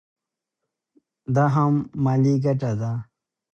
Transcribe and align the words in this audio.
دا 1.35 1.45
هم 1.55 1.73
مالي 2.03 2.33
ګټه 2.45 2.71
ده. 2.79 2.91